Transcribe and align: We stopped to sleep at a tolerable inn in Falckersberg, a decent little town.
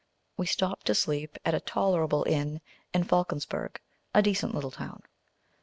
We 0.35 0.47
stopped 0.47 0.87
to 0.87 0.95
sleep 0.95 1.37
at 1.45 1.53
a 1.53 1.59
tolerable 1.59 2.23
inn 2.23 2.61
in 2.91 3.03
Falckersberg, 3.03 3.75
a 4.15 4.23
decent 4.23 4.55
little 4.55 4.71
town. 4.71 5.03